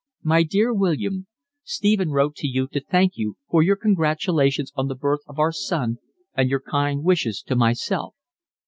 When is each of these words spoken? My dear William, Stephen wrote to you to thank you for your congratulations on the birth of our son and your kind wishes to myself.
My 0.23 0.41
dear 0.41 0.73
William, 0.73 1.27
Stephen 1.63 2.09
wrote 2.09 2.33
to 2.37 2.47
you 2.47 2.67
to 2.69 2.81
thank 2.83 3.17
you 3.17 3.37
for 3.51 3.61
your 3.61 3.75
congratulations 3.75 4.71
on 4.75 4.87
the 4.87 4.95
birth 4.95 5.19
of 5.27 5.37
our 5.37 5.51
son 5.51 5.99
and 6.33 6.49
your 6.49 6.59
kind 6.61 7.03
wishes 7.03 7.43
to 7.43 7.55
myself. 7.55 8.15